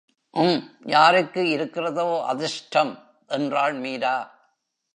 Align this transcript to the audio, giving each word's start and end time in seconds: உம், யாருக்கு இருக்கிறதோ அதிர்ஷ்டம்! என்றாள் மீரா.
உம், 0.33 0.61
யாருக்கு 0.85 1.49
இருக்கிறதோ 1.49 2.23
அதிர்ஷ்டம்! 2.25 2.93
என்றாள் 3.29 3.73
மீரா. 3.73 4.15